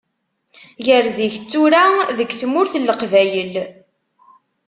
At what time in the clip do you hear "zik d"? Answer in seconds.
1.15-1.43